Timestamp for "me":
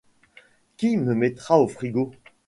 0.97-1.13